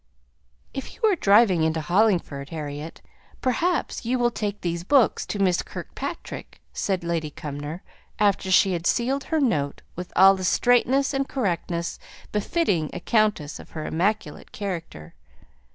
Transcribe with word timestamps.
"If 0.73 0.95
you 0.95 1.01
are 1.07 1.15
driving 1.15 1.61
into 1.61 1.79
Hollingford, 1.79 2.49
Harriet, 2.49 3.03
perhaps 3.39 4.03
you 4.03 4.17
will 4.17 4.31
take 4.31 4.61
these 4.61 4.83
books 4.83 5.27
to 5.27 5.37
Miss 5.37 5.61
Kirkpatrick," 5.61 6.59
said 6.73 7.03
Lady 7.03 7.29
Cumnor, 7.29 7.83
after 8.17 8.49
she 8.49 8.73
had 8.73 8.87
sealed 8.87 9.25
her 9.25 9.39
note 9.39 9.83
with 9.95 10.11
all 10.15 10.33
the 10.35 10.43
straightness 10.43 11.13
and 11.13 11.29
correctness 11.29 11.99
befitting 12.31 12.89
a 12.93 12.99
countess 12.99 13.59
of 13.59 13.69
her 13.77 13.85
immaculate 13.85 14.51
character. 14.51 15.13